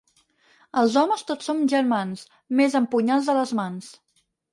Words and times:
Els 0.81 0.95
homes 1.01 1.23
tots 1.31 1.49
som 1.49 1.59
germans, 1.73 2.23
mes 2.61 2.79
amb 2.81 2.89
punyals 2.95 3.29
a 3.35 3.37
les 3.41 3.53
mans. 3.61 3.93